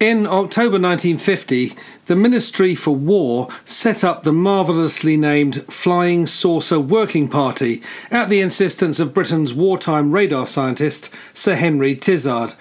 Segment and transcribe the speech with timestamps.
[0.00, 1.72] In October 1950,
[2.06, 8.40] the Ministry for War set up the marvellously named Flying Saucer Working Party at the
[8.40, 12.54] insistence of Britain's wartime radar scientist Sir Henry Tizard.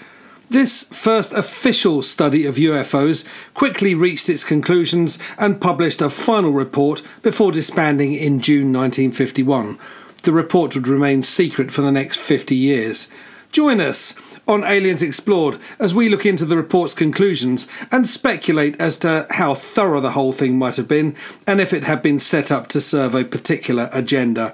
[0.49, 3.23] This first official study of UFOs
[3.53, 9.77] quickly reached its conclusions and published a final report before disbanding in June 1951.
[10.23, 13.07] The report would remain secret for the next 50 years.
[13.51, 14.13] Join us
[14.47, 19.53] on Aliens Explored as we look into the report's conclusions and speculate as to how
[19.53, 22.81] thorough the whole thing might have been and if it had been set up to
[22.81, 24.53] serve a particular agenda.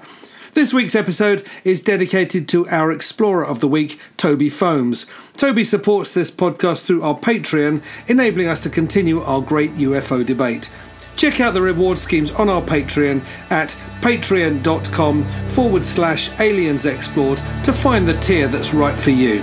[0.54, 5.04] This week's episode is dedicated to our Explorer of the Week, Toby Foams.
[5.36, 10.70] Toby supports this podcast through our Patreon, enabling us to continue our great UFO debate.
[11.16, 17.72] Check out the reward schemes on our Patreon at patreon.com forward slash aliens explored to
[17.72, 19.42] find the tier that's right for you.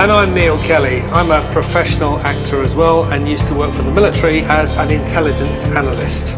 [0.00, 1.02] And I'm Neil Kelly.
[1.12, 4.90] I'm a professional actor as well and used to work for the military as an
[4.90, 6.32] intelligence analyst.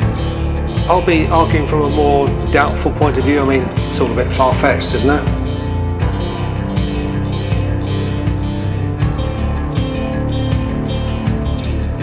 [0.90, 3.38] I'll be arguing from a more doubtful point of view.
[3.38, 5.41] I mean, it's all a bit far fetched, isn't it?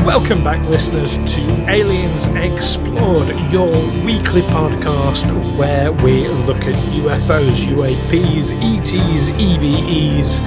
[0.10, 3.70] Welcome back, listeners, to Aliens Explored, your
[4.04, 10.40] weekly podcast where we look at UFOs, UAPs, ETs, EBEs,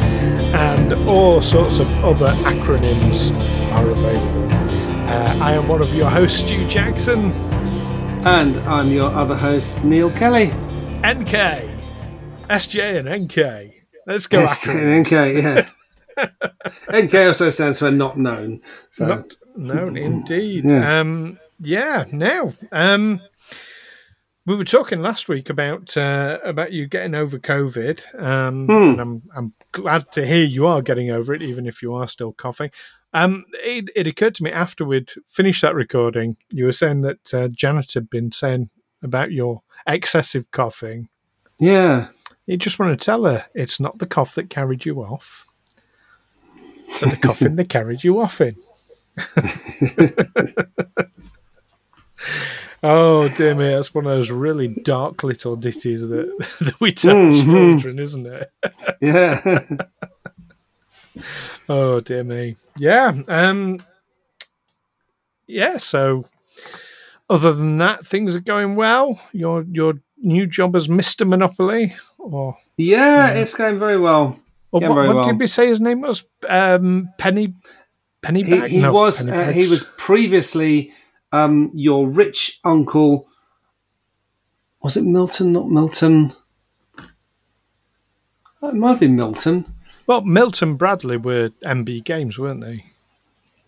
[0.53, 3.31] and all sorts of other acronyms
[3.73, 4.53] are available.
[5.09, 7.31] Uh, I am one of your hosts, Stu Jackson.
[8.27, 10.47] And I'm your other host, Neil Kelly.
[11.07, 11.71] NK.
[12.51, 13.75] SJ and NK.
[14.09, 15.13] Let's go SJ and NK,
[15.45, 15.69] yeah.
[16.95, 18.61] NK also stands for not known.
[18.91, 20.65] So Not known, indeed.
[20.65, 21.01] Yeah.
[21.01, 22.05] Um, yeah.
[22.13, 23.21] Now, um,
[24.47, 28.73] we were talking last week about uh, about you getting over COVID, um, Hmm.
[28.73, 32.09] and I'm I'm glad to hear you are getting over it, even if you are
[32.09, 32.71] still coughing.
[33.15, 37.35] Um, it, it occurred to me after we'd finished that recording, you were saying that
[37.35, 38.71] uh, Janet had been saying
[39.03, 41.09] about your excessive coughing.
[41.61, 42.09] yeah.
[42.47, 45.47] You just want to tell her it's not the cough that carried you off,
[47.01, 48.57] the coffin they carried you off in.
[52.83, 57.15] oh dear me, that's one of those really dark little ditties that, that we tell
[57.15, 57.45] Mhm.
[57.81, 58.51] children, isn't it?
[59.01, 59.67] Yeah.
[61.69, 62.57] Oh dear me.
[62.79, 63.13] Yeah.
[63.29, 63.79] Um
[65.47, 66.25] Yeah, so
[67.29, 69.21] other than that, things are going well.
[69.33, 71.29] Your your new job as Mr.
[71.29, 74.39] Monopoly or yeah, it's going very well.
[74.75, 75.25] Yeah, what, well.
[75.25, 76.25] did we say his name was?
[76.49, 77.55] Um, Penny
[78.23, 80.93] Penny He, he No, was uh, he was previously
[81.33, 83.29] um, your rich uncle.
[84.83, 85.53] Was it Milton?
[85.53, 86.33] Not Milton.
[88.63, 89.67] Oh, It might have been Milton.
[90.07, 90.23] well.
[90.23, 92.85] Milton Bradley were MB Games, weren't they?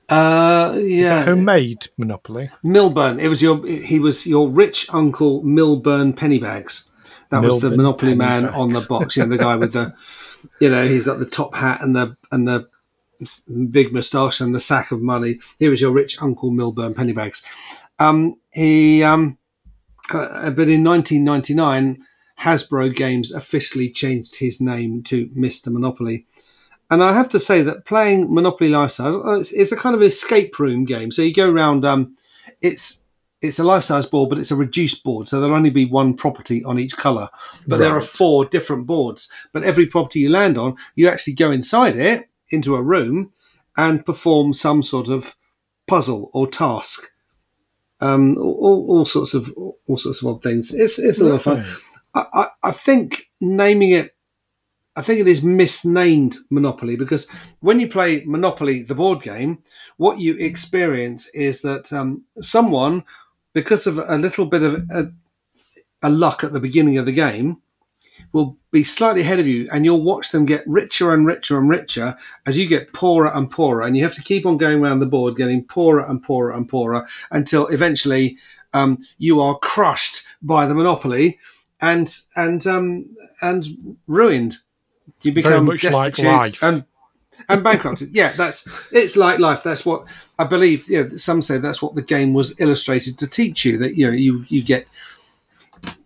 [0.08, 2.50] Uh, yeah, that who made Monopoly?
[2.62, 3.18] Milburn.
[3.18, 3.66] It was your.
[3.66, 6.88] He was your rich uncle Milburn Pennybags.
[7.30, 9.16] That was the Milburn Monopoly man on the box.
[9.16, 9.94] Yeah, the guy with the,
[10.60, 12.68] you know, he's got the top hat and the and the
[13.70, 15.38] big moustache and the sack of money.
[15.58, 17.44] He was your rich uncle Milburn Pennybags.
[17.98, 19.38] Um, he, um,
[20.12, 22.04] uh, but in 1999,
[22.40, 25.72] Hasbro Games officially changed his name to Mr.
[25.72, 26.26] Monopoly.
[26.90, 29.94] And I have to say that playing Monopoly Life Size, uh, it's, it's a kind
[29.94, 31.10] of escape room game.
[31.10, 32.16] So you go around, um,
[32.60, 33.02] it's
[33.44, 35.28] it's a life size board, but it's a reduced board.
[35.28, 37.28] So there'll only be one property on each colour.
[37.66, 39.30] But there are four different boards.
[39.52, 43.32] But every property you land on, you actually go inside it into a room
[43.76, 45.36] and perform some sort of
[45.86, 47.10] puzzle or task.
[48.00, 50.74] Um, all, all sorts of all sorts of odd things.
[50.74, 51.64] It's it's a lot of fun.
[52.14, 54.14] I, I, I think naming it,
[54.96, 57.28] I think it is misnamed Monopoly because
[57.60, 59.58] when you play Monopoly, the board game,
[59.96, 63.04] what you experience is that um, someone,
[63.54, 65.12] because of a little bit of a,
[66.02, 67.62] a luck at the beginning of the game
[68.32, 71.70] will be slightly ahead of you and you'll watch them get richer and richer and
[71.70, 72.16] richer
[72.46, 75.06] as you get poorer and poorer and you have to keep on going around the
[75.06, 78.36] board getting poorer and poorer and poorer until eventually
[78.72, 81.38] um, you are crushed by the monopoly
[81.80, 83.06] and and um,
[83.40, 84.58] and ruined
[85.22, 86.62] you become like destitute life.
[86.62, 86.84] and
[87.48, 90.06] and bankrupted yeah that's it's like life that's what
[90.38, 93.76] i believe you know, some say that's what the game was illustrated to teach you
[93.78, 94.86] that you know you you get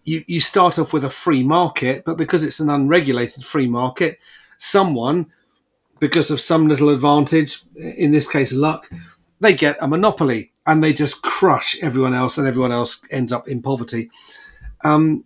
[0.08, 4.18] you, you start off with a free market, but because it's an unregulated free market,
[4.56, 5.26] someone,
[6.00, 8.90] because of some little advantage, in this case luck,
[9.40, 13.48] they get a monopoly and they just crush everyone else, and everyone else ends up
[13.48, 14.10] in poverty.
[14.84, 15.24] Um,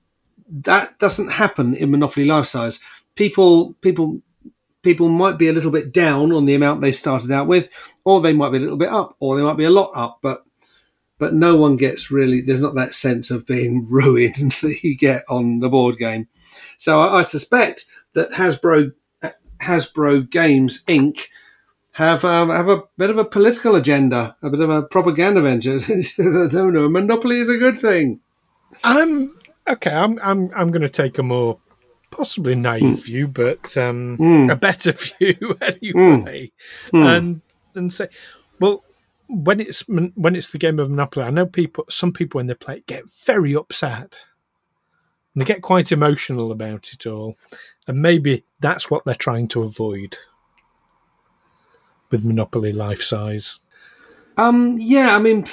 [0.49, 2.81] that doesn't happen in Monopoly Life Size.
[3.15, 4.21] People, people,
[4.83, 7.69] people might be a little bit down on the amount they started out with,
[8.05, 10.19] or they might be a little bit up, or they might be a lot up,
[10.23, 10.45] but
[11.19, 15.23] but no one gets really there's not that sense of being ruined that you get
[15.29, 16.29] on the board game.
[16.77, 18.93] So i, I suspect that hasbro
[19.61, 21.29] hasbro games inc.
[21.93, 25.79] have um, have a bit of a political agenda a bit of a propaganda venture.
[26.19, 28.21] No no monopoly is a good thing.
[28.83, 29.33] I'm
[29.69, 29.95] okay.
[29.95, 31.59] I'm I'm I'm going to take a more
[32.13, 32.95] possibly naive Hmm.
[32.95, 36.53] view, but um, a better view anyway,
[36.93, 36.97] Hmm.
[37.03, 37.41] and
[37.75, 38.07] and say,
[38.61, 38.85] well,
[39.29, 41.85] when it's when it's the game of Monopoly, I know people.
[41.91, 44.27] Some people when they play it get very upset.
[45.35, 47.39] And they get quite emotional about it all,
[47.89, 50.19] and maybe that's what they're trying to avoid
[52.11, 53.59] with Monopoly Life Size.
[54.37, 55.47] Um, yeah, I mean,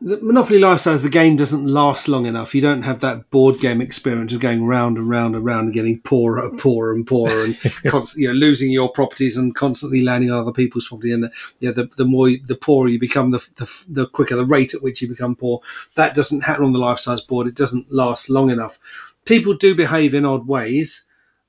[0.00, 2.54] the Monopoly Life Size, the game doesn't last long enough.
[2.54, 5.74] You don't have that board game experience of going round and round and round and
[5.74, 10.00] getting poorer and poorer and poorer and constantly, you know, losing your properties and constantly
[10.02, 11.12] landing on other people's property.
[11.12, 11.30] And the,
[11.60, 14.72] yeah, the, the more, you- the poorer you become, the, the, the quicker the rate
[14.72, 15.60] at which you become poor.
[15.94, 17.46] That doesn't happen on the Life Size board.
[17.46, 18.78] It doesn't last long enough.
[19.26, 21.06] People do behave in odd ways.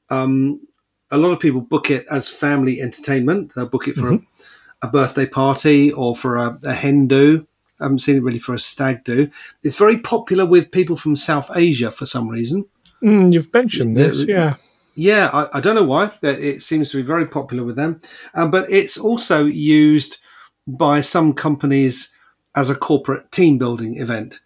[0.09, 0.67] Um,
[1.11, 3.53] a lot of people book it as family entertainment.
[3.55, 4.09] They'll book it for
[4.81, 7.47] a, a birthday party or for a, a hen do.
[7.79, 9.29] I haven't seen it really for a stag do.
[9.63, 12.65] It's very popular with people from South Asia for some reason.
[13.03, 14.55] Mm, you've mentioned this, yeah.
[14.95, 16.11] Yeah, I, I don't know why.
[16.21, 18.01] but It seems to be very popular with them.
[18.33, 20.17] Um, but it's also used
[20.65, 22.13] by some companies
[22.55, 24.39] as a corporate team building event.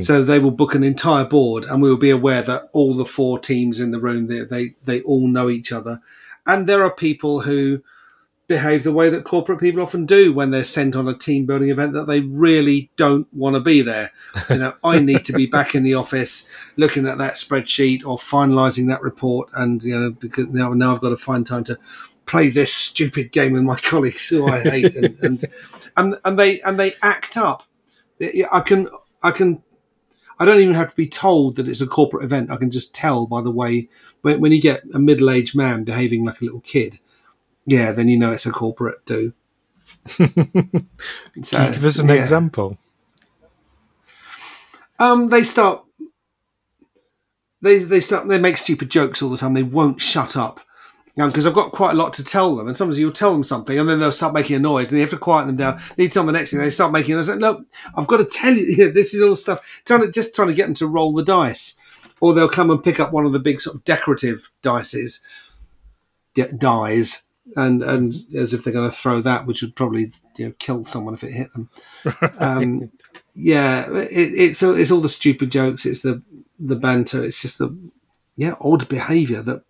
[0.00, 3.04] So they will book an entire board, and we will be aware that all the
[3.04, 6.00] four teams in the room they they, they all know each other.
[6.46, 7.82] And there are people who
[8.48, 11.68] behave the way that corporate people often do when they're sent on a team building
[11.68, 14.10] event that they really don't want to be there.
[14.48, 18.16] You know, I need to be back in the office looking at that spreadsheet or
[18.16, 21.78] finalizing that report, and you know because now now I've got to find time to
[22.24, 25.44] play this stupid game with my colleagues who I hate, and and
[25.96, 27.64] and, and they and they act up.
[28.50, 28.88] I can
[29.22, 29.62] I can
[30.38, 32.50] I don't even have to be told that it's a corporate event.
[32.50, 33.90] I can just tell by the way
[34.22, 36.98] when, when you get a middle-aged man behaving like a little kid.
[37.68, 39.34] Yeah, then you know it's a corporate do.
[40.08, 42.14] so, Can you give us an yeah.
[42.14, 42.78] example?
[44.98, 45.84] Um, they start.
[47.60, 48.26] They they start.
[48.26, 49.52] They make stupid jokes all the time.
[49.52, 50.60] They won't shut up.
[51.14, 53.76] Because I've got quite a lot to tell them, and sometimes you'll tell them something,
[53.76, 55.76] and then they'll start making a noise, and you have to quieten them down.
[55.96, 57.18] Then you tell them the next thing, they start making.
[57.18, 57.66] I said, "Look,
[57.96, 60.48] I've got to tell you, you know, this is all stuff." Trying to just trying
[60.48, 61.76] to get them to roll the dice,
[62.20, 65.20] or they'll come and pick up one of the big sort of decorative dices,
[66.34, 67.24] di- dies,
[67.56, 70.84] and and as if they're going to throw that, which would probably you know kill
[70.84, 71.70] someone if it hit them.
[72.38, 72.90] Um,
[73.34, 75.86] yeah, it, it's all- it's all the stupid jokes.
[75.86, 76.22] It's the
[76.58, 77.24] the banter.
[77.24, 77.76] It's just the
[78.36, 79.62] yeah odd behaviour that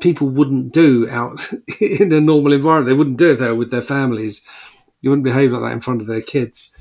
[0.00, 1.48] people wouldn't do out
[1.80, 2.86] in a normal environment.
[2.88, 4.44] They wouldn't do it there with their families.
[5.00, 6.72] You wouldn't behave like that in front of their kids.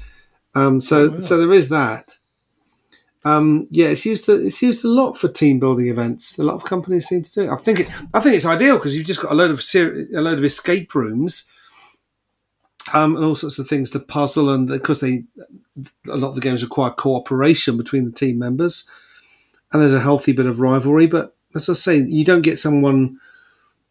[0.53, 2.15] Um, so so there is that.
[3.25, 6.37] Um, yeah, it's used to, it's used a lot for team building events.
[6.37, 7.49] A lot of companies seem to do it.
[7.49, 10.07] I think it, I think it's ideal because you've just got a load of ser-
[10.15, 11.47] a load of escape rooms
[12.93, 14.51] um, and all sorts of things to puzzle.
[14.51, 15.23] And because they
[16.07, 18.85] a lot of the games require cooperation between the team members,
[19.73, 21.07] and there's a healthy bit of rivalry.
[21.07, 23.19] But as I say, you don't get someone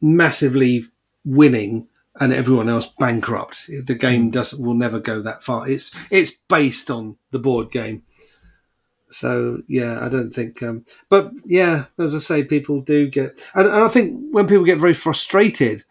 [0.01, 0.87] massively
[1.25, 1.89] winning
[2.21, 3.69] and everyone else bankrupt.
[3.85, 5.69] The game doesn't will never go that far.
[5.69, 8.05] It's it's based on the board game.
[9.15, 10.63] So yeah, I don't think.
[10.63, 14.65] Um, but yeah, as I say, people do get, and, and I think when people
[14.65, 15.85] get very frustrated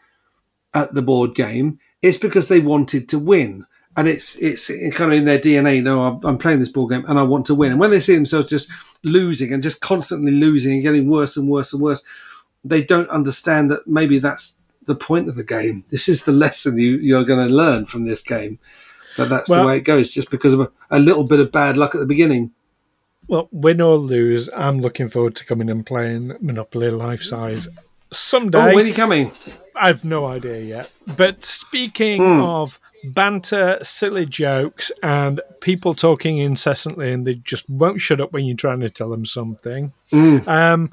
[0.74, 3.66] at the board game, it's because they wanted to win,
[3.96, 5.82] and it's it's kind of in their DNA.
[5.82, 7.72] No, I'm, I'm playing this board game and I want to win.
[7.72, 8.70] And when they see themselves just
[9.04, 12.04] losing and just constantly losing and getting worse and worse and worse,
[12.64, 15.86] they don't understand that maybe that's the point of the game.
[15.92, 18.60] This is the lesson you you're going to learn from this game.
[19.16, 21.52] That that's Well- the way it goes, just because of a, a little bit of
[21.52, 22.52] bad luck at the beginning.
[23.28, 27.68] Well, win or lose, I'm looking forward to coming and playing Monopoly Life Size
[28.12, 28.72] someday.
[28.72, 29.32] Oh, when are you coming?
[29.76, 30.92] I've no idea yet.
[31.18, 32.42] But speaking Hmm.
[32.42, 38.46] of banter, silly jokes, and people talking incessantly and they just won't shut up when
[38.46, 40.38] you're trying to tell them something, Hmm.
[40.48, 40.92] um,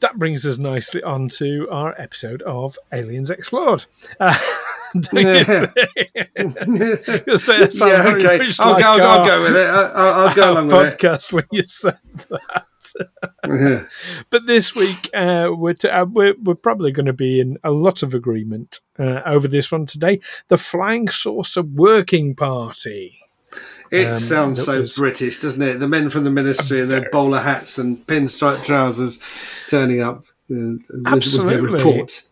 [0.00, 3.84] that brings us nicely on to our episode of Aliens Explored.
[4.20, 4.36] Uh,
[4.94, 5.66] you Yeah.
[7.26, 8.50] You'll say it sounds yeah, okay.
[8.60, 9.66] I'll, like go, I'll, our- go with it.
[9.68, 11.98] I'll, I'll go along with podcast when you said
[12.30, 12.40] it.
[14.30, 17.72] But this week, uh, we're, t- uh, we're we're probably going to be in a
[17.72, 20.20] lot of agreement uh, over this one today.
[20.48, 23.18] The Flying Saucer Working Party.
[23.90, 25.78] It Um, sounds so was- British, doesn't it?
[25.80, 29.18] The men from the ministry in their bowler hats and pinstripe trousers
[29.68, 31.72] turning up uh, with, with their Absolutely.
[31.72, 32.22] report.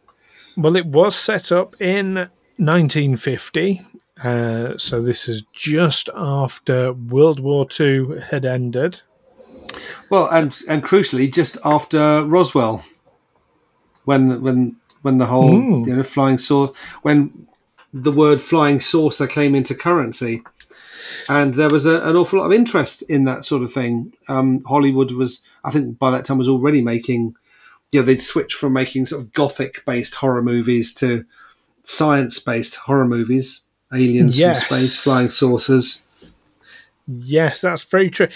[0.56, 3.80] Well, it was set up in 1950.
[4.22, 9.02] Uh, so this is just after World War II had ended.
[10.08, 12.84] Well, and and crucially, just after Roswell,
[14.04, 15.86] when when when the whole Mm.
[15.86, 17.46] you know flying saucer when
[17.92, 20.42] the word flying saucer came into currency,
[21.28, 24.14] and there was a, an awful lot of interest in that sort of thing.
[24.28, 27.34] Um, Hollywood was, I think, by that time was already making.
[27.92, 31.24] You know, they'd switched from making sort of gothic-based horror movies to
[31.84, 34.64] science-based horror movies, aliens Yes.
[34.64, 36.02] from space, flying saucers.
[37.06, 38.28] Yes, that's very true.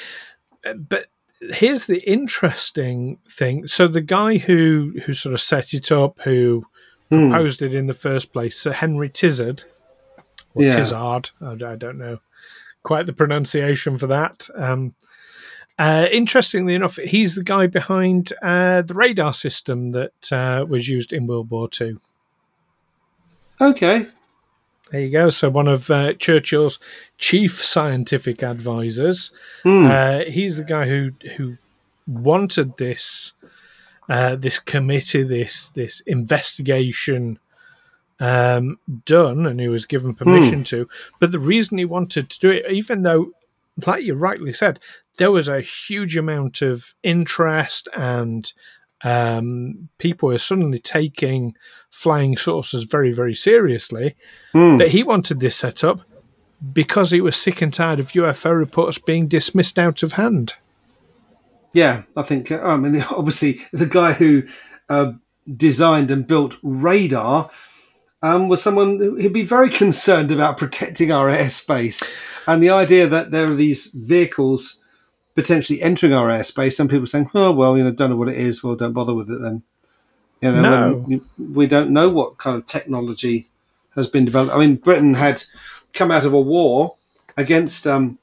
[0.65, 1.07] Uh, But
[1.41, 3.67] here's the interesting thing.
[3.67, 6.67] So the guy who who sort of set it up, who
[7.11, 7.31] Hmm.
[7.31, 9.65] proposed it in the first place, Sir Henry Tizard,
[10.55, 10.77] or Yeah.
[10.77, 12.19] Tizard, I, I don't know
[12.89, 14.49] quite the pronunciation for that.
[14.55, 14.95] Um,
[15.79, 21.13] uh, interestingly enough, he's the guy behind uh, the radar system that uh, was used
[21.13, 22.01] in World War Two.
[23.61, 24.07] Okay,
[24.91, 25.29] There you go.
[25.29, 26.79] So one of uh, Churchill's
[27.19, 29.33] chief scientific advisors.
[29.87, 31.59] Uh, he's the guy who who
[32.07, 33.33] wanted this
[34.09, 37.39] uh, this committee, this this investigation
[38.21, 40.89] um, done, and he was given permission to.
[41.21, 43.33] But the reason he wanted to do it, even though,
[43.87, 44.81] like you rightly said,
[45.19, 48.53] there was a huge amount of interest and
[49.03, 51.55] um, people were suddenly taking
[51.91, 54.17] flying saucers very, very seriously.
[54.53, 54.79] Hmm.
[54.79, 56.01] But he wanted this set up
[56.73, 60.55] because he was sick and tired of UFO reports being dismissed out of hand.
[61.75, 62.51] Yeah, I think.
[62.51, 64.45] I mean, obviously, the guy who
[64.89, 65.13] uh,
[65.57, 67.51] designed and built radar
[68.23, 72.11] um, was someone who- who'd be very concerned about protecting our airspace,
[72.47, 74.81] and the idea that there are these vehicles
[75.35, 76.73] potentially entering our airspace.
[76.73, 78.63] Some people saying, "Oh, well, you know, don't know what it is.
[78.65, 79.63] Well, don't bother with it then."
[80.41, 81.21] You know, No.
[81.53, 83.49] we don't know what kind of technology
[83.97, 84.55] has been developed.
[84.55, 85.43] I mean, Britain had
[85.95, 86.95] come out of a war
[87.37, 88.19] against um,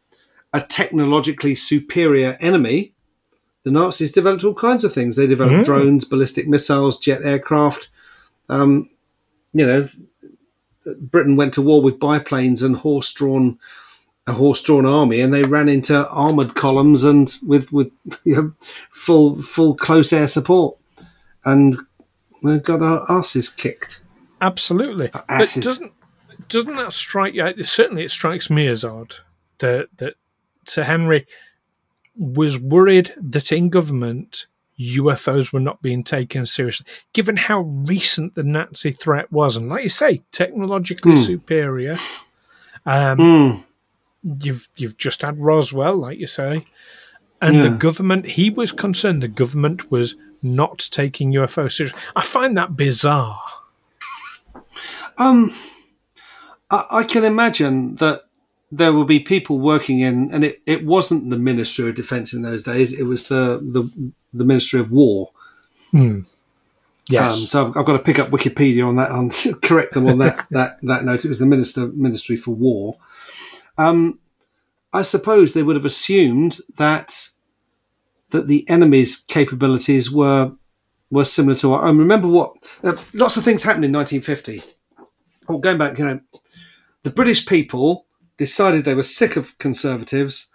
[0.53, 2.91] a technologically superior enemy
[3.63, 5.15] the Nazis developed all kinds of things.
[5.15, 5.65] They developed Mm.
[5.65, 7.89] drones, ballistic missiles, jet aircraft.
[8.47, 8.89] Um,
[9.55, 9.87] you know,
[10.99, 13.57] Britain went to war with biplanes and horse-drawn
[14.27, 17.91] a horse-drawn army, and they ran into armored columns and with with
[18.23, 18.53] you know,
[18.91, 20.77] full full close air support,
[21.45, 21.77] and
[22.41, 24.01] we got our asses kicked.
[24.41, 25.09] Absolutely.
[25.13, 25.93] But doesn't
[26.49, 27.63] doesn't that strike you?
[27.63, 29.15] Certainly, it strikes me as odd
[29.59, 30.15] that that
[30.67, 31.25] Sir Henry
[32.17, 34.47] was worried that in government
[34.79, 39.83] UFOs were not being taken seriously, given how recent the Nazi threat was, and like
[39.83, 41.17] you say, technologically Hmm.
[41.21, 41.97] superior.
[42.85, 43.63] Um, Mm.
[44.43, 46.65] you've you've just had Roswell, like you say,
[47.41, 48.25] and the government.
[48.25, 51.99] He was concerned the government was not taking UFO seriously.
[52.15, 53.39] I find that bizarre.
[55.17, 55.55] Um,
[56.69, 58.24] I, I can imagine that
[58.77, 62.41] there will be people working in, and it, it wasn't the Ministry of Defence in
[62.41, 62.97] those days.
[62.97, 65.31] It was the the, the Ministry of War.
[65.91, 66.21] Hmm.
[67.07, 67.33] Yes.
[67.33, 70.17] Um, so I've, I've got to pick up Wikipedia on that, and correct them on
[70.19, 71.23] that that that note.
[71.23, 72.97] It was the Minister Ministry for War.
[73.77, 74.19] Um,
[74.91, 77.29] I suppose they would have assumed that
[78.31, 80.51] that the enemy's capabilities were
[81.09, 81.97] were similar to our own.
[81.97, 82.55] Remember what?
[82.83, 84.63] Uh, lots of things happened in 1950.
[85.47, 86.19] Oh, going back, you know,
[87.03, 88.05] the British people
[88.37, 90.49] decided they were sick of conservatives.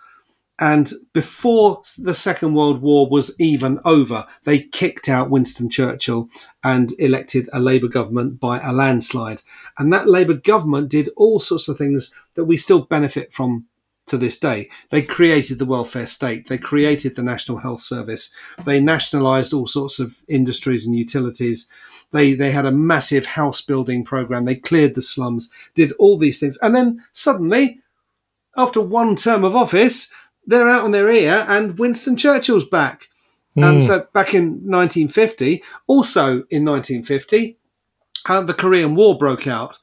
[0.59, 6.29] And before the Second World War was even over, they kicked out Winston Churchill
[6.63, 9.41] and elected a Labour government by a landslide.
[9.79, 13.67] And that Labour government did all sorts of things that we still benefit from
[14.11, 14.69] to this day.
[14.91, 18.33] They created the welfare state, they created the National Health Service,
[18.65, 21.69] they nationalised all sorts of industries and utilities.
[22.13, 24.45] They, they had a massive house building program.
[24.45, 26.59] They cleared the slums, did all these things.
[26.61, 27.81] And then suddenly,
[28.57, 30.13] after one term of office,
[30.47, 33.09] they're out on their ear, and Winston Churchill's back.
[33.57, 37.59] And so back in 1950, also in 1950,
[38.29, 39.79] uh, the Korean War broke out.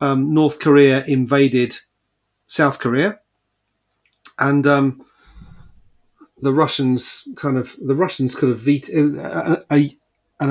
[0.00, 1.78] Um, North Korea invaded
[2.46, 3.20] South Korea,
[4.38, 5.04] and um,
[6.40, 9.96] the Russians kind of the Russians could have vetoed a, a,
[10.40, 10.50] an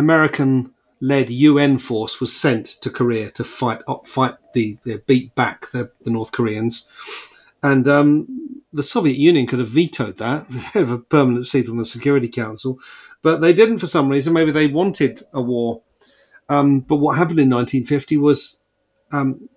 [1.02, 5.72] American-led UN force was sent to Korea to fight up, fight the, the beat back
[5.72, 6.88] the, the North Koreans,
[7.64, 10.48] and um, the Soviet Union could have vetoed that.
[10.74, 12.80] They have a permanent seat on the Security Council,
[13.22, 14.34] but they didn't for some reason.
[14.34, 15.82] Maybe they wanted a war.
[16.50, 18.64] Um, but what happened in 1950 was,
[19.12, 19.48] um,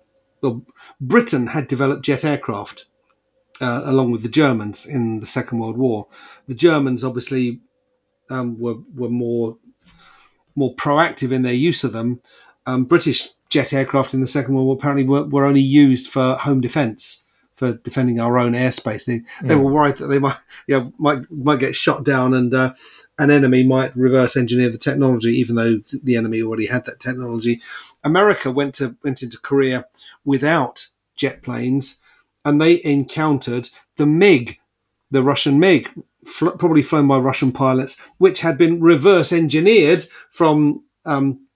[0.41, 0.65] well,
[1.01, 2.85] Britain had developed jet aircraft
[3.59, 6.07] uh, along with the Germans in the Second World War.
[6.47, 7.59] The Germans obviously
[8.29, 9.57] um, were were more
[10.55, 12.21] more proactive in their use of them.
[12.65, 16.35] Um, British jet aircraft in the Second World War apparently were, were only used for
[16.35, 17.23] home defence,
[17.55, 19.05] for defending our own airspace.
[19.05, 22.53] They, they were worried that they might you know, might might get shot down and
[22.53, 22.73] uh,
[23.17, 27.61] an enemy might reverse engineer the technology, even though the enemy already had that technology.
[28.03, 29.85] America went to went into Korea
[30.23, 31.99] without jet planes
[32.43, 34.59] and they encountered the MiG,
[35.09, 35.89] the Russian MiG,
[36.25, 41.47] fl- probably flown by Russian pilots, which had been reverse engineered from um,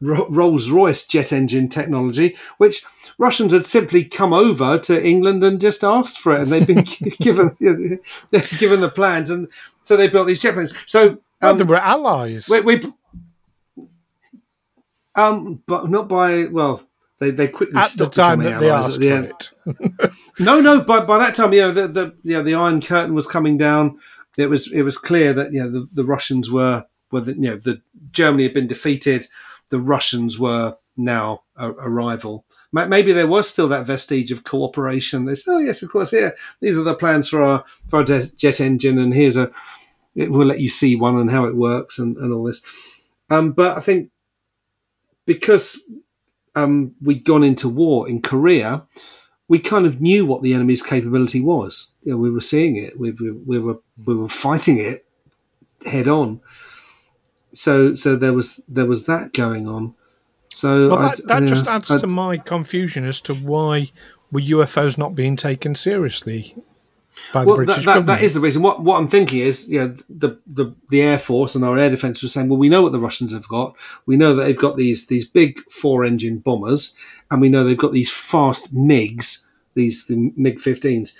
[0.00, 2.84] Ro- Rolls Royce jet engine technology, which
[3.18, 6.84] Russians had simply come over to England and just asked for it, and they'd been
[7.20, 7.56] given
[8.58, 9.48] given the plans, and
[9.82, 10.72] so they built these jet planes.
[10.86, 12.48] So Well, um, they were allies.
[12.48, 12.82] we, we
[15.14, 16.82] um, but not by well.
[17.20, 20.12] They, they quickly at the time that they asked the for it.
[20.38, 20.82] No, no.
[20.82, 23.58] By by that time, you know, the the you know, the Iron Curtain was coming
[23.58, 23.98] down.
[24.36, 27.50] It was it was clear that you know the, the Russians were were the, you
[27.50, 27.82] know the
[28.12, 29.26] Germany had been defeated.
[29.70, 32.44] The Russians were now a, a rival.
[32.70, 35.24] Maybe there was still that vestige of cooperation.
[35.24, 38.04] They said, "Oh yes, of course, here these are the plans for our for our
[38.04, 39.50] jet jet engine, and here's a
[40.14, 42.62] it will let you see one and how it works and, and all this."
[43.30, 44.10] Um, but I think
[45.26, 45.82] because
[46.62, 48.82] um, we'd gone into war in Korea,
[49.48, 51.94] we kind of knew what the enemy's capability was.
[52.02, 52.98] You know, we were seeing it.
[52.98, 55.06] We, we, we were we were fighting it
[55.86, 56.40] head on.
[57.52, 59.94] So so there was there was that going on.
[60.52, 63.90] So Well, that, that just adds I'd- to my confusion as to why
[64.32, 66.54] were UFOs not being taken seriously
[67.32, 68.06] by the British that, that, government.
[68.06, 68.62] that is the reason.
[68.62, 71.90] What what I'm thinking is, you know, the, the the air force and our air
[71.90, 73.76] defence were saying, well, we know what the Russians have got.
[74.06, 76.94] We know that they've got these these big four engine bombers,
[77.30, 81.14] and we know they've got these fast MiGs, these the MiG 15s.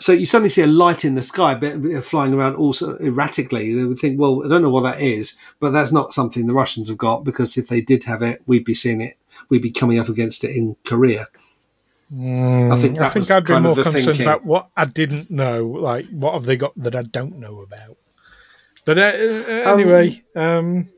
[0.00, 3.72] So you suddenly see a light in the sky, but flying around also erratically.
[3.72, 6.54] They would think, well, I don't know what that is, but that's not something the
[6.54, 9.16] Russians have got because if they did have it, we'd be seeing it.
[9.48, 11.28] We'd be coming up against it in Korea.
[12.14, 14.22] I think that I think I'd be more concerned thinking.
[14.26, 15.64] about what I didn't know.
[15.66, 17.96] Like, what have they got that I don't know about?
[18.84, 20.88] But uh, uh, anyway, um,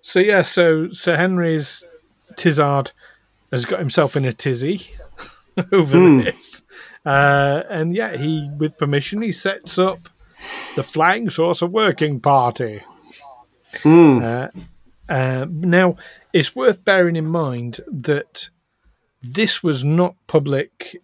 [0.00, 1.84] so yeah, so Sir Henry's
[2.36, 2.90] Tizard
[3.52, 4.90] has got himself in a tizzy
[5.72, 6.20] over Hmm.
[6.22, 6.62] this,
[7.04, 9.98] uh, and yeah, he, with permission, he sets up
[10.74, 12.80] the Flying Saucer Working Party.
[13.84, 14.48] Uh,
[15.50, 15.96] now,
[16.32, 18.48] it's worth bearing in mind that
[19.22, 20.96] this was not public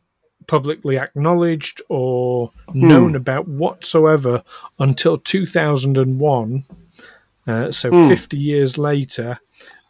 [0.47, 2.89] publicly acknowledged or Hmm.
[2.89, 4.43] known about whatsoever
[4.79, 6.65] until 2001
[7.47, 9.39] uh, so 50 years later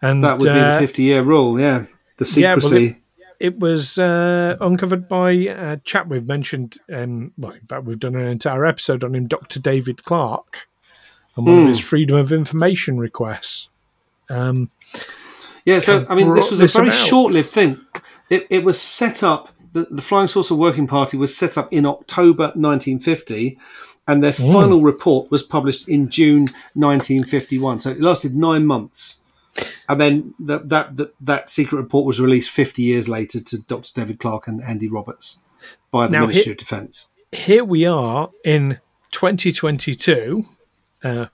[0.03, 0.21] and Hmm.
[0.23, 1.85] That would be uh, the 50 year rule, yeah.
[2.19, 3.01] The yeah, well, secrecy.
[3.41, 8.17] it was uh, uncovered by a chap we've mentioned um, well in fact we've done
[8.17, 10.67] an entire episode on him dr david clark
[11.37, 11.69] and one of Hmm.
[11.69, 13.69] his freedom of information requests
[14.29, 14.71] um,
[15.65, 16.99] yeah, so I mean, this was a very about.
[16.99, 17.79] short lived thing.
[18.31, 21.87] It, it was set up, the, the Flying Saucer Working Party was set up in
[21.87, 23.59] October 1950,
[24.07, 27.81] and their final report was published in June 1951.
[27.81, 29.21] So it lasted nine months.
[29.89, 33.91] And then that, that, that, that secret report was released 50 years later to Dr.
[33.95, 35.39] David Clark and Andy Roberts
[35.91, 37.07] by the Now, Ministry he- of Defence.
[37.33, 38.79] here we are in
[39.11, 40.45] 2022
[41.05, 41.27] uh,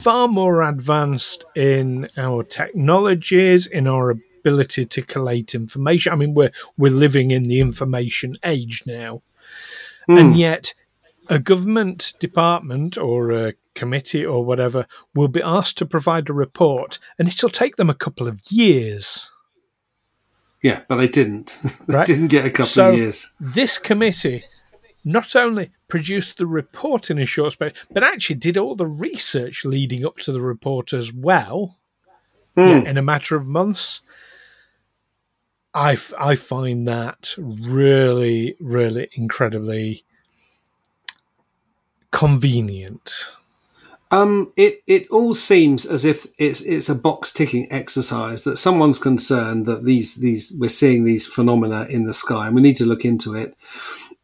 [0.00, 6.52] far more advanced in our technologies in our ability to collate information i mean we're
[6.78, 9.22] we're living in the information age now
[10.06, 10.18] hmm.
[10.18, 10.72] and yet
[11.28, 16.98] a government department or a committee or whatever will be asked to provide a report
[17.18, 19.28] and it'll take them a couple of years
[20.62, 21.58] Yeah, but they didn't.
[21.86, 22.06] they Right.
[22.06, 23.30] didn't get a couple So- of years.
[23.40, 24.44] this committee
[25.04, 29.64] not only produced the report in a short space, but actually did all the research
[29.64, 31.78] leading up to the report as well
[32.56, 32.60] hmm.
[32.68, 34.00] yeah, in a matter of months.
[35.76, 40.04] I, I find that really, really incredibly
[42.10, 43.32] convenient?
[44.10, 48.98] Um, it it all seems as if it's it's a box ticking exercise that someone's
[48.98, 52.86] concerned that these these we're seeing these phenomena in the sky and we need to
[52.86, 53.54] look into it.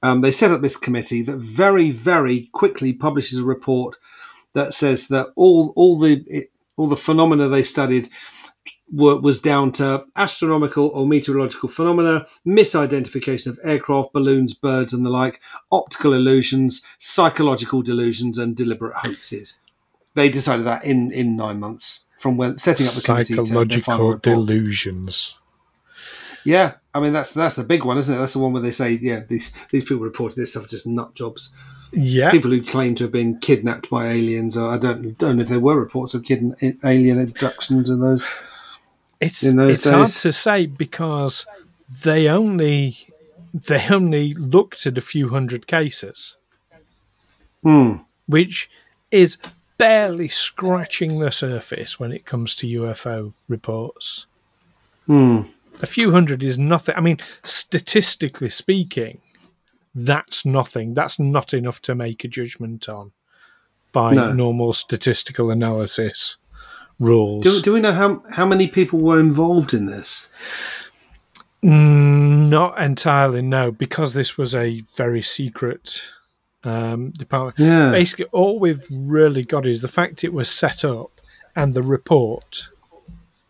[0.02, 3.96] Um, they set up this committee that very very quickly publishes a report
[4.54, 8.08] that says that all all the it, all the phenomena they studied
[8.92, 15.10] were, was down to astronomical or meteorological phenomena, misidentification of aircraft, balloons, birds, and the
[15.10, 19.58] like, optical illusions, psychological delusions, and deliberate hoaxes.
[20.14, 23.80] They decided that in, in nine months from when setting up the committee to their
[23.80, 25.38] final Psychological delusions.
[26.44, 28.18] Yeah, I mean that's that's the big one, isn't it?
[28.18, 31.14] That's the one where they say, yeah, these these people reporting this stuff just nut
[31.14, 31.52] jobs.
[31.92, 32.30] Yeah.
[32.30, 35.48] People who claim to have been kidnapped by aliens, or I don't don't know if
[35.48, 38.30] there were reports of kidna- alien abductions and those.
[39.22, 41.46] It's it's hard to say because
[42.04, 43.06] they only
[43.54, 46.36] they only looked at a few hundred cases,
[47.62, 47.96] Hmm.
[48.26, 48.68] which
[49.10, 49.36] is
[49.78, 54.26] barely scratching the surface when it comes to UFO reports.
[55.06, 55.42] Hmm.
[55.80, 56.94] A few hundred is nothing.
[56.96, 59.20] I mean, statistically speaking,
[59.94, 60.94] that's nothing.
[60.94, 63.12] That's not enough to make a judgment on
[63.92, 64.32] by No.
[64.32, 66.36] normal statistical analysis
[67.02, 67.44] rules.
[67.44, 70.30] Do, do we know how how many people were involved in this?
[71.62, 76.02] Mm, Not entirely, no, because this was a very secret
[76.64, 77.58] um, department.
[77.58, 77.90] Yeah.
[77.90, 81.20] Basically, all we've really got is the fact it was set up
[81.54, 82.68] and the report.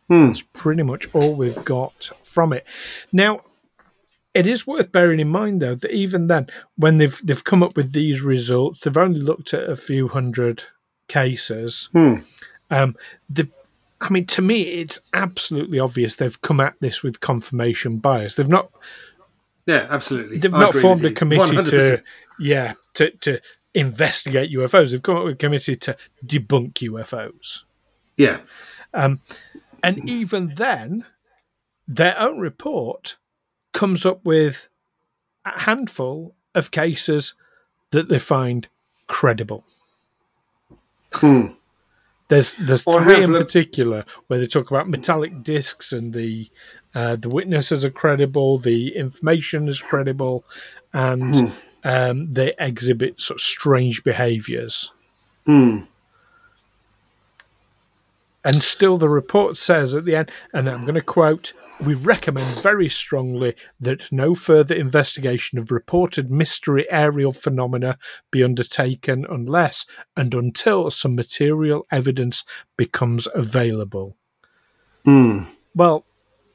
[0.09, 0.27] Hmm.
[0.27, 2.67] That's pretty much all we've got from it.
[3.13, 3.43] Now,
[4.35, 7.77] it is worth bearing in mind, though, that even then, when they've they've come up
[7.77, 10.65] with these results, they've only looked at a few hundred
[11.09, 11.89] cases.
[11.93, 12.17] Hmm.
[12.73, 12.97] Um,
[13.29, 13.49] the,
[14.01, 18.35] I mean, to me, it's absolutely obvious they've come at this with confirmation bias.
[18.35, 18.71] They've not
[19.67, 20.39] Yeah, absolutely.
[20.39, 21.71] they've I not formed a committee 100%.
[21.71, 22.03] to
[22.41, 23.41] yeah to to
[23.75, 24.91] investigate UFOs.
[24.91, 27.65] They've come up with a committee to debunk UFOs.
[28.17, 28.41] Yeah.
[28.95, 29.21] Um,
[29.83, 31.05] and even then,
[31.87, 33.17] their own report
[33.73, 34.69] comes up with
[35.45, 37.35] a handful of cases
[37.91, 38.69] that they find
[39.07, 39.65] credible.
[41.13, 41.49] Hmm.
[42.33, 46.49] There's there's Or three in particular where they talk about metallic discs and the
[46.95, 50.43] uh, the witnesses are credible, the information is credible,
[50.95, 51.47] and Hmm.
[51.85, 54.93] um, they exhibit sort of strange behaviours.
[55.45, 55.81] Hmm.
[58.45, 62.61] And still, the report says at the end, and I'm going to quote, we recommend
[62.61, 67.99] very strongly that no further investigation of reported mystery aerial phenomena
[68.31, 69.85] be undertaken unless
[70.17, 72.45] and until some material evidence
[72.77, 74.17] becomes available.
[75.05, 75.45] Hmm.
[75.75, 76.05] Well,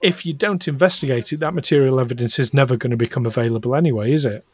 [0.01, 4.11] if you don't investigate it, that material evidence is never going to become available anyway,
[4.13, 4.45] is it?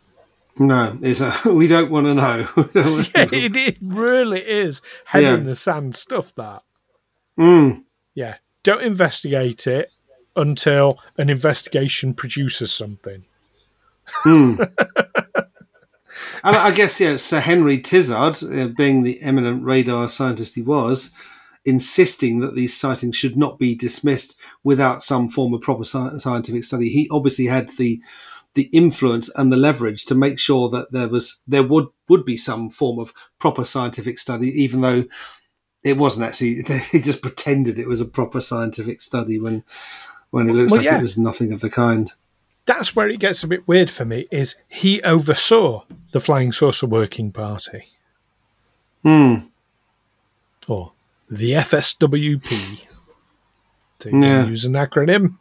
[0.57, 2.47] No, it's a, we don't want to know.
[2.55, 5.33] We don't want to Yeah, it, it really is head Yeah.
[5.35, 6.63] in the sand stuff, that.
[7.37, 7.71] Hmm.
[8.13, 8.37] Yeah.
[8.63, 9.91] Don't investigate it
[10.35, 13.25] until an investigation produces something.
[14.05, 14.55] Hmm.
[16.43, 21.13] And I guess, yeah, Sir Henry Tizard, uh, being the eminent radar scientist he was,
[21.65, 26.63] insisting that these sightings should not be dismissed without some form of proper sci- scientific
[26.65, 26.89] study.
[26.89, 28.01] He obviously had the
[28.55, 32.37] the influence and the leverage to make sure that there was there would would be
[32.37, 35.05] some form of proper scientific study, even though
[35.83, 36.61] it wasn't actually.
[36.91, 39.63] They just pretended it was a proper scientific study when
[40.31, 40.97] when it looks Well, like yeah.
[40.97, 42.11] it was nothing of the kind.
[42.65, 46.87] That's where it gets a bit weird for me is he oversaw the Flying Saucer
[46.87, 47.83] Working Party
[49.03, 49.35] Hmm.
[50.67, 50.93] or
[51.29, 52.87] the FSWP
[53.99, 54.45] to Yeah.
[54.47, 55.35] use an acronym.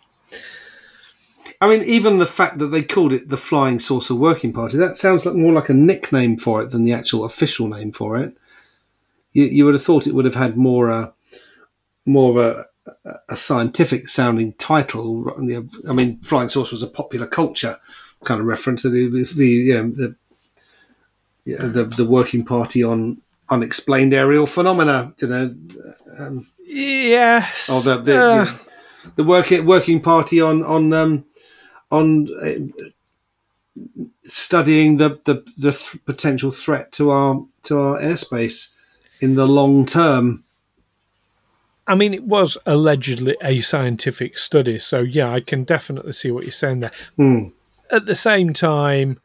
[1.60, 4.96] I mean, even the fact that they called it the Flying Saucer Working Party, that
[4.96, 8.36] sounds like more like a nickname for it than the actual official name for it.
[9.32, 11.10] You, you would have thought it would have had more, uh,
[12.06, 12.36] more of
[13.04, 15.30] a, a scientific sounding title.
[15.88, 17.78] I mean, Flying Saucer was a popular culture
[18.24, 18.84] kind of reference.
[18.84, 20.16] And it would be you know, the,
[21.44, 25.12] yeah, the the Working Party on unexplained aerial phenomena.
[25.20, 25.54] You know,
[26.18, 27.68] um, Yes.
[27.68, 28.60] or the the, Uh, the,
[29.16, 31.24] the working working party on on um,
[31.90, 32.86] on uh,
[34.24, 38.70] studying the the, the th- potential threat to our to our airspace
[39.22, 40.44] in the long term.
[41.86, 46.44] I mean, it was allegedly a scientific study, so yeah, I can definitely see what
[46.44, 46.90] you're saying there.
[47.16, 47.48] Hmm.
[47.90, 49.20] At the same time,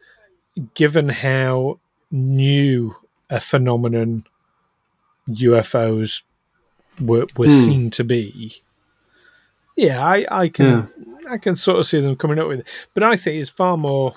[0.74, 1.80] given how
[2.12, 2.96] new
[3.30, 4.26] a phenomenon
[5.30, 6.24] UFOs
[7.02, 7.52] were, were Hmm.
[7.52, 8.56] seen to be,
[9.76, 10.90] yeah, I, I can
[11.30, 12.68] I can sort of see them coming up with it.
[12.94, 14.16] But I think it's far more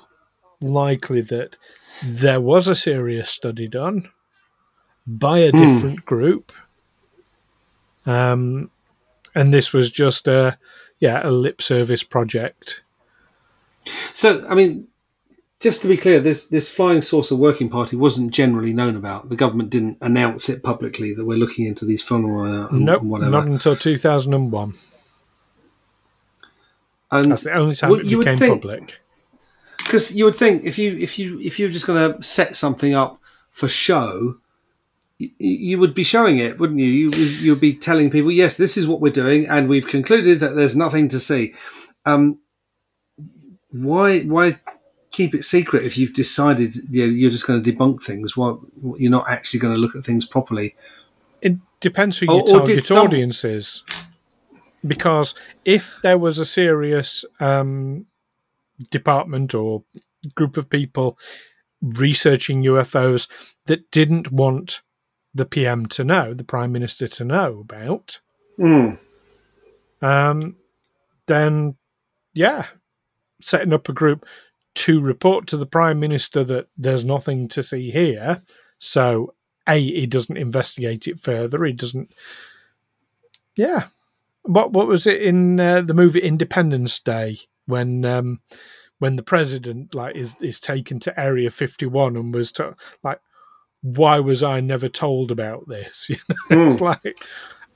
[0.60, 1.58] likely that
[2.02, 4.08] there was a serious study done
[5.06, 6.52] by a different group.
[8.06, 8.70] Um,
[9.34, 10.58] and this was just a
[10.98, 12.82] yeah a lip service project.
[14.12, 14.88] So, I mean,
[15.60, 19.28] just to be clear, this this flying saucer working party wasn't generally known about.
[19.28, 23.10] The government didn't announce it publicly that we're looking into these phenomena and, Nope, and
[23.10, 23.30] whatever.
[23.30, 24.74] not until two thousand and one.
[27.10, 29.00] and That's the only time Well, it you became think- public.
[29.78, 32.94] because you would think if you if you if you're just going to set something
[32.94, 34.36] up for show,
[35.38, 36.86] you would be showing it, wouldn't you?
[36.86, 40.54] You you'd be telling people, yes, this is what we're doing, and we've concluded that
[40.54, 41.54] there's nothing to see.
[42.06, 42.38] Um,
[43.72, 44.60] why why
[45.12, 48.36] keep it secret if you've decided you know, you're just going to debunk things?
[48.36, 48.54] Why
[48.96, 50.74] you're not actually going to look at things properly?
[51.42, 53.84] It depends who your or target some- audience is.
[54.86, 55.34] Because
[55.66, 58.06] if there was a serious um,
[58.90, 59.82] department or
[60.34, 61.18] group of people
[61.82, 63.28] researching UFOs
[63.66, 64.80] that didn't want
[65.34, 68.20] the PM to know, the Prime Minister to know about,
[68.58, 68.98] Mm.
[70.02, 70.56] um,
[71.26, 71.76] then
[72.34, 72.66] yeah,
[73.42, 74.26] setting up a group
[74.74, 78.42] to report to the Prime Minister that there's nothing to see here.
[78.78, 79.34] So,
[79.68, 81.64] A, he doesn't investigate it further.
[81.64, 82.12] He doesn't.
[83.56, 83.84] Yeah.
[84.42, 88.40] What what was it in uh, the movie Independence Day when um,
[88.98, 93.20] when the president like is is taken to Area 51 and was to, like,
[93.82, 96.08] why was I never told about this?
[96.10, 96.16] You
[96.50, 97.18] know, it's like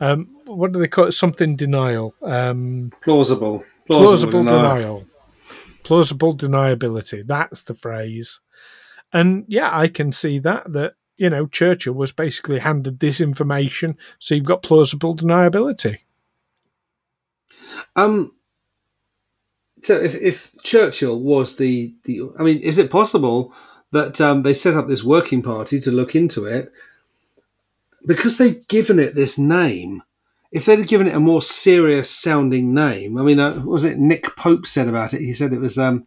[0.00, 1.12] um, what do they call it?
[1.12, 2.14] Something denial.
[2.22, 4.62] Um, Plausible, plausible denial.
[4.62, 5.06] denial.
[5.82, 7.26] Plausible deniability.
[7.26, 8.40] That's the phrase.
[9.12, 13.96] And yeah, I can see that that you know Churchill was basically handed this information,
[14.18, 15.98] so you've got plausible deniability.
[17.96, 18.32] Um.
[19.82, 23.52] So if, if Churchill was the, the I mean, is it possible
[23.94, 26.72] that um, they set up this working party to look into it
[28.04, 30.02] because they've given it this name?
[30.50, 34.36] If they'd given it a more serious sounding name, I mean, uh, was it Nick
[34.36, 35.20] Pope said about it?
[35.20, 36.06] He said it was um,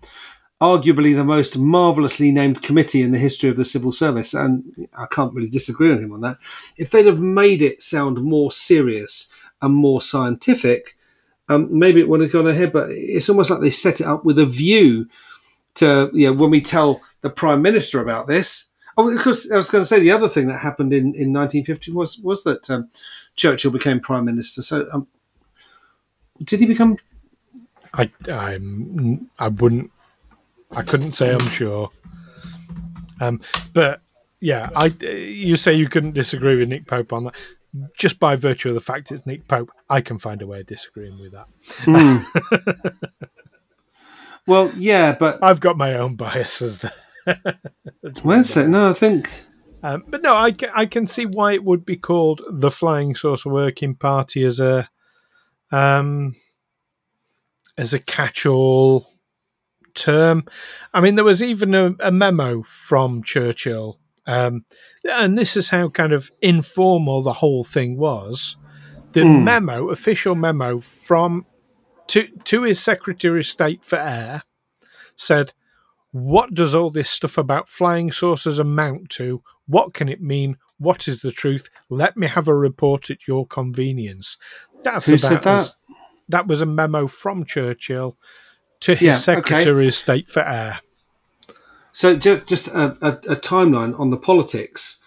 [0.61, 5.05] arguably the most marvelously named committee in the history of the civil service, and I
[5.05, 6.37] can't really disagree with him on that.
[6.77, 9.29] If they'd have made it sound more serious
[9.61, 10.97] and more scientific,
[11.47, 12.73] um, maybe it would have gone ahead.
[12.73, 15.07] But it's almost like they set it up with a view
[15.75, 18.65] to, you know, when we tell the prime minister about this.
[18.97, 21.33] Oh, of course, I was going to say the other thing that happened in, in
[21.33, 22.89] 1950 was was that um,
[23.35, 24.61] Churchill became prime minister.
[24.61, 25.07] So, um,
[26.43, 26.97] did he become?
[27.93, 29.91] I I'm I wouldn't
[30.71, 31.89] I couldn't say I'm sure.
[33.19, 33.41] Um,
[33.73, 34.01] but
[34.39, 37.35] yeah, I you say you couldn't disagree with Nick Pope on that.
[37.95, 40.65] Just by virtue of the fact it's Nick Pope, I can find a way of
[40.65, 41.47] disagreeing with that.
[44.47, 46.91] Well, yeah, but I've got my own biases there.
[48.23, 48.67] Where's it?
[48.67, 49.29] No, I think
[49.83, 53.15] Um, but no, I can, I can see why it would be called the Flying
[53.15, 54.89] Saucer Working Party as a
[55.71, 56.35] um,
[57.77, 59.07] as a catch-all
[59.93, 60.45] term.
[60.93, 64.65] I mean, there was even a, a memo from Churchill, um,
[65.09, 68.55] and this is how kind of informal the whole thing was.
[69.13, 71.45] The memo, official memo from
[72.07, 74.43] to to his Secretary of State for Air,
[75.15, 75.53] said
[76.23, 79.41] what does all this stuff about flying saucers amount to?
[79.67, 80.57] What can it mean?
[80.79, 81.69] What is the truth?
[81.89, 84.37] Let me have a report at your convenience.
[84.83, 85.59] That's Who about said that?
[85.59, 85.75] as-
[86.29, 88.17] that was a memo from Churchill
[88.81, 89.51] to his Yeah, okay.
[89.51, 90.81] Secretary of State for Air.
[91.93, 94.99] So ju- just a, a, a timeline on the politics.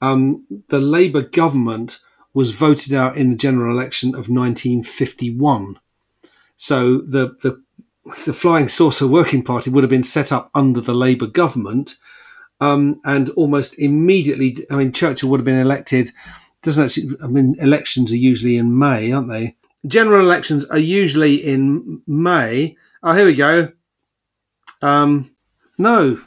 [0.00, 1.98] Um, the Labour government
[2.32, 5.78] was voted out in the general election of 1951.
[6.56, 7.62] So the the
[8.24, 11.96] the Flying Saucer Working Party would have been set up under the Labour government,
[12.60, 16.10] um, and almost immediately, I mean, Churchill would have been elected.
[16.62, 19.56] Doesn't actually, I mean, elections are usually in May, aren't they?
[19.86, 22.76] General elections are usually in May.
[23.02, 23.72] Oh, here we go.
[24.82, 25.30] Um,
[25.78, 26.20] no,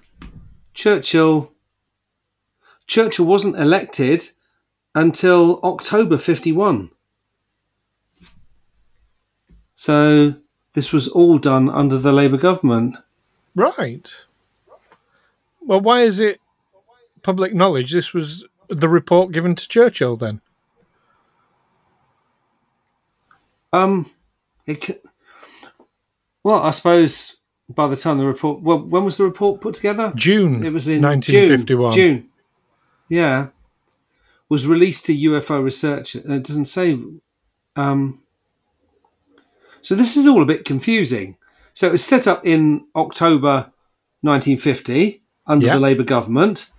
[0.74, 1.54] Churchill
[2.88, 4.30] Churchill wasn't elected
[4.96, 6.92] until October 51.
[9.76, 10.36] So
[10.74, 12.98] this was all done under the Labour government.
[13.56, 14.26] Right.
[15.62, 16.40] Well, why is it
[17.22, 17.92] public knowledge?
[17.92, 20.42] This was the report given to Churchill then.
[23.74, 24.10] Um,
[24.66, 25.04] it,
[26.44, 27.38] well, I suppose
[27.70, 30.12] by the time the report, well, when was the report put together?
[30.16, 31.92] June It was in 1951.
[31.94, 32.16] June.
[32.16, 32.30] June.
[33.08, 33.48] Yeah.
[34.50, 36.16] Was released to UFO research.
[36.16, 37.00] It doesn't say.
[37.76, 38.21] Um,
[39.82, 41.38] so this is all a bit confusing.
[41.74, 43.72] So it was set up in October
[44.22, 45.74] 1950 under Yeah.
[45.76, 46.70] the Labour government.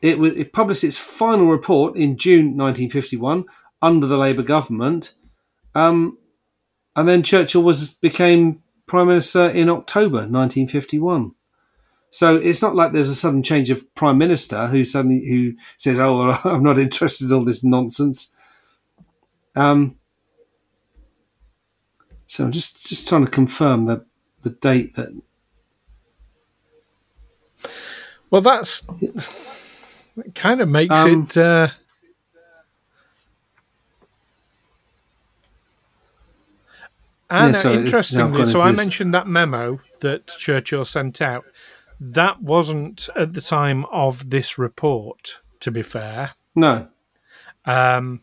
[0.00, 3.44] it, w- it published its final report in June 1951
[3.82, 5.12] under the Labour government,
[5.74, 6.16] um,
[6.94, 11.32] and then Churchill was became prime minister in October 1951.
[12.10, 15.98] So it's not like there's a sudden change of prime minister who suddenly who says,
[15.98, 18.30] "Oh, well, I'm not interested in all this nonsense."
[19.56, 19.96] Um,
[22.28, 24.04] so I'm just just trying to confirm the
[24.42, 25.08] the date that
[28.30, 31.36] Well, that's it kind of makes Um, it.
[31.36, 31.68] Uh,
[37.30, 41.44] and Yeah, so uh, interestingly, so I this- mentioned that memo that Churchill sent out.
[42.00, 45.38] That wasn't at the time of this report.
[45.60, 46.86] To be fair, no.
[47.64, 48.20] um,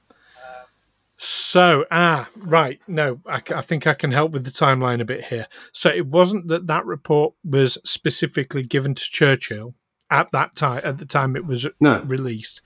[1.18, 2.80] so, ah, right.
[2.88, 5.48] No, I think I can help with the timeline a bit here.
[5.72, 9.76] So, it wasn't that that report was specifically given to Churchill
[10.12, 12.02] at that time, at the time it was No.
[12.04, 12.62] released.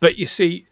[0.00, 0.66] But you see,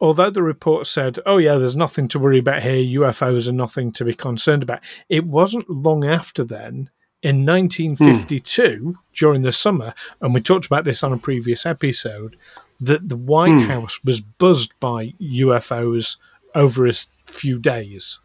[0.00, 3.92] although the report said, oh, yeah, there's nothing to worry about here, UFOs are nothing
[3.92, 6.90] to be concerned about, it wasn't long after then.
[7.22, 12.36] In 1952, during the summer, and we talked about this on a previous episode,
[12.80, 13.70] that the White hmm.
[13.70, 16.16] House was buzzed by UFOs
[16.54, 16.94] over a
[17.26, 18.18] few days,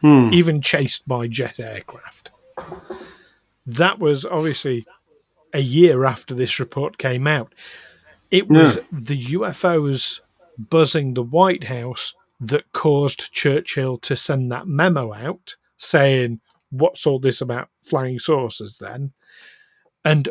[0.00, 0.30] hmm.
[0.32, 2.30] even chased by jet aircraft.
[3.64, 4.86] That was obviously
[5.52, 7.54] a year after this report came out.
[8.30, 8.82] It was Yeah.
[8.90, 10.20] the UFOs
[10.58, 17.18] buzzing the White House that caused Churchill to send that memo out saying, What's all
[17.18, 19.12] this about flying saucers then?
[20.04, 20.30] And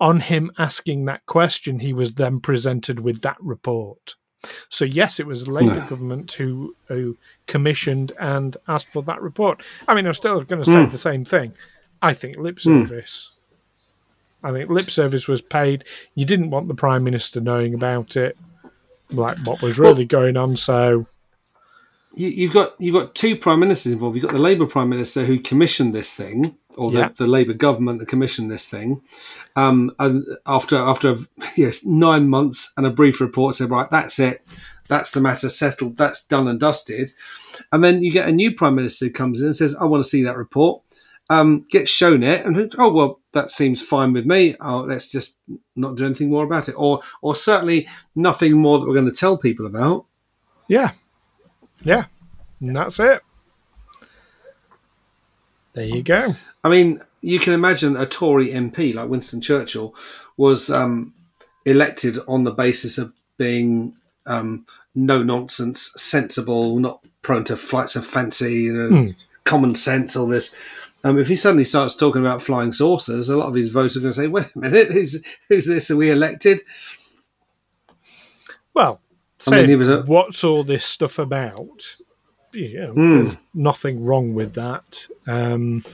[0.00, 4.14] on him asking that question, he was then presented with that report.
[4.68, 5.86] So yes, it was the Labour No.
[5.88, 9.62] government who who commissioned and asked for that report.
[9.88, 10.90] I mean, I'm still going to say hmm.
[10.90, 11.54] the same thing.
[12.02, 12.82] I think lip hmm.
[12.82, 13.30] service.
[14.42, 15.84] I think lip service was paid.
[16.14, 18.36] You didn't want the prime minister knowing about it,
[19.10, 20.56] like what was really going on.
[20.56, 21.06] So
[22.14, 24.16] You, you've got you've got two prime ministers involved.
[24.16, 27.08] You've got the Labour prime minister who commissioned this thing, or Yeah.
[27.08, 29.02] the, the Labour government that commissioned this thing.
[29.56, 31.16] Um, and after after
[31.56, 34.46] yes nine months and a brief report said, right, that's it,
[34.88, 37.10] that's the matter settled, that's done and dusted.
[37.72, 40.02] And then you get a new prime minister who comes in and says, I want
[40.04, 40.82] to see that report.
[41.28, 44.54] Um, gets shown it, and oh well, that seems fine with me.
[44.60, 45.38] Oh, let's just
[45.74, 49.20] not do anything more about it, or or certainly nothing more that we're going to
[49.20, 50.06] tell people about.
[50.68, 50.92] yeah,
[51.82, 52.04] yeah,
[52.60, 53.22] and that's it.
[55.76, 56.34] There you go.
[56.64, 59.94] I mean, you can imagine a Tory MP like Winston Churchill
[60.38, 61.12] was um,
[61.66, 63.94] elected on the basis of being
[64.26, 69.08] um, no nonsense, sensible, not prone to flights of fancy, you know,
[69.44, 70.56] common sense, all this.
[71.04, 74.00] Um, if he suddenly starts talking about flying saucers, a lot of his voters are
[74.00, 75.90] going to say, "Wait a minute, who's who's this?
[75.90, 76.62] Are we elected?"
[78.72, 79.00] Well,
[79.46, 81.96] I mean, a- what's all this stuff about?
[82.62, 83.10] You know, Hmm.
[83.18, 85.06] There's nothing wrong with that.
[85.26, 85.84] Um,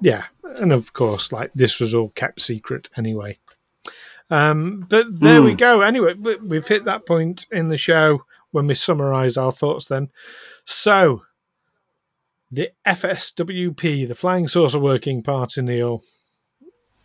[0.00, 3.38] yeah, and of course, like this was all kept secret anyway.
[4.30, 5.56] Um, but there we Hmm.
[5.56, 5.80] go.
[5.82, 9.86] Anyway, we- we've hit that point in the show when we summarise our thoughts.
[9.88, 10.10] Then,
[10.64, 11.22] so
[12.50, 16.02] the FSWP, the Flying Saucer Working Party, Neil.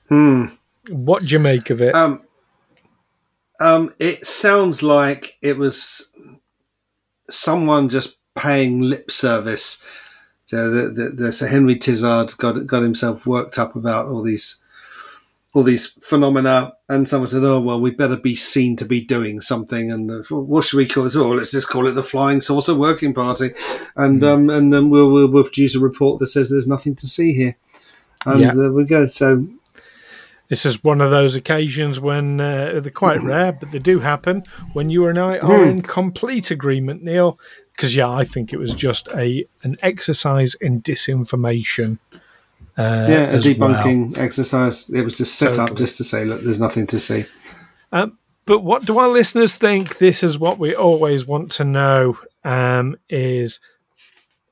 [0.07, 0.45] Hmm.
[0.87, 1.93] What do you make of it?
[1.93, 2.21] Um,
[3.59, 6.11] um, it sounds like it was
[7.29, 9.83] someone just paying lip service.
[10.45, 14.61] So the, the, the Sir Henry Tizard got got himself worked up about all these
[15.53, 19.41] all these phenomena, and someone said, "Oh well, we better be seen to be doing
[19.41, 21.15] something." And uh, what should we call it?
[21.15, 23.51] Well, let's just call it the Flying Saucer Working Party,
[23.95, 27.07] and um, and then we'll, we'll we'll produce a report that says there's nothing to
[27.07, 27.55] see here,
[28.25, 28.51] and Yeah.
[28.51, 29.05] there we go.
[29.07, 29.47] So
[30.49, 34.43] This is one of those occasions when uh, they're quite rare, but they do happen
[34.73, 37.37] when you and I are in complete agreement, Neil.
[37.79, 41.97] Because yeah, I think it was just a an exercise in disinformation.
[42.77, 43.69] Uh, yeah, a as well.
[43.69, 44.89] debunking exercise.
[44.89, 47.25] It was just set up just to say, look, there's nothing to see.
[48.49, 49.99] But what do our listeners think?
[49.99, 52.17] This is what we always want to know.
[52.43, 53.59] Um, is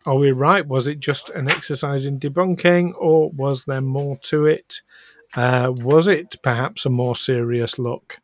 [0.06, 0.68] are we right?
[0.68, 4.82] Was it just an exercise in debunking, or was there more to it?
[5.36, 8.20] Uh, was it perhaps a more serious look?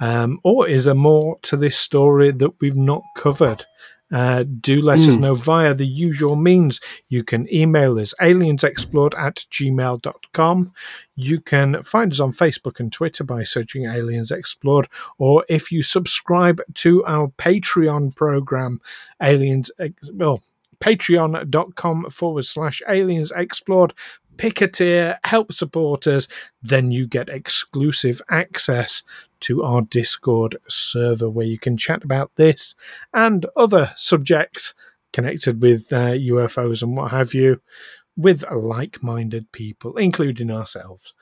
[0.00, 3.66] Um, or is there more to this story that we've not covered?
[4.10, 6.80] Uh, do let us know via the usual means.
[7.08, 10.72] You can email us aliensexplored at gmail.com.
[11.14, 14.88] You can find us on Facebook and Twitter by searching Aliens Explored,
[15.18, 18.80] or if you subscribe to our Patreon program,
[19.22, 20.42] Aliens, Ex- well,
[20.80, 23.92] patreon.com forward slash aliens explored.
[24.40, 26.26] Pick a tier, help support us,
[26.62, 29.02] then you get exclusive access
[29.40, 32.74] to our Discord server where you can chat about this
[33.12, 34.72] and other subjects
[35.12, 37.60] connected with uh, UFOs and what have you
[38.16, 41.12] with like minded people, including ourselves.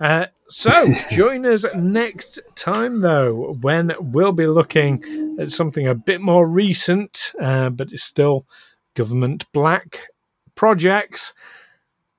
[0.00, 6.22] Uh, so, join us next time, though, when we'll be looking at something a bit
[6.22, 8.46] more recent, uh, but it's still
[8.94, 10.08] government black
[10.54, 11.34] projects.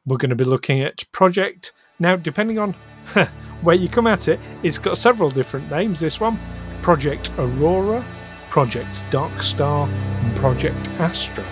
[0.08, 1.74] We're going to be looking at Project.
[2.00, 2.74] Now, depending on
[3.62, 6.00] where you come at it, it's got several different names.
[6.00, 6.40] This one
[6.82, 8.04] Project Aurora,
[8.50, 11.44] Project Dark Star, and Project Astra.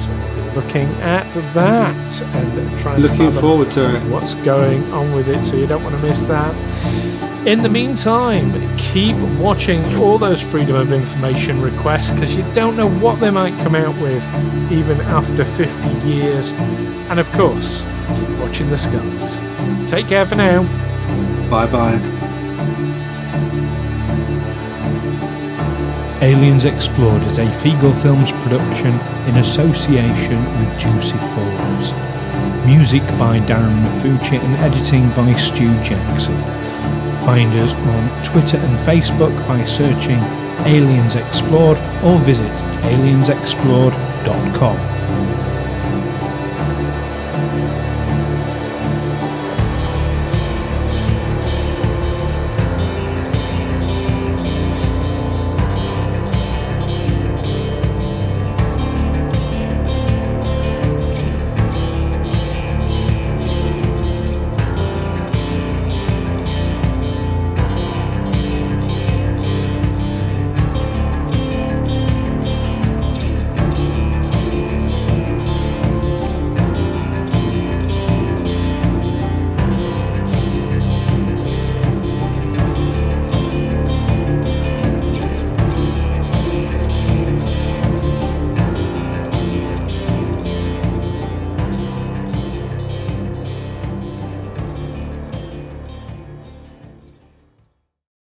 [0.00, 4.00] So we'll be looking at that and trying Looking to forward to it.
[4.10, 6.52] what's going on with it, so you don't want to miss that.
[7.44, 12.88] In the meantime, keep watching all those freedom of information requests because you don't know
[12.88, 14.22] what they might come out with
[14.70, 16.52] even after 50 years.
[17.10, 17.82] And of course,
[18.16, 19.36] keep watching the skies.
[19.90, 20.62] Take care for now.
[21.50, 21.98] Bye bye.
[26.22, 28.92] Aliens Explored is a Figo Films production
[29.26, 31.92] in association with Juicy Falls.
[32.64, 36.61] Music by Darren Mafucci and editing by Stu Jackson.
[37.24, 40.18] Find us on Twitter and Facebook by searching
[40.66, 42.50] Aliens Explored or visit
[42.82, 44.91] aliensexplored.com.